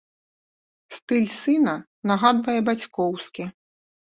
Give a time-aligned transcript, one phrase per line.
[0.95, 1.75] Стыль сына
[2.13, 3.43] нагадвае бацькоўскі.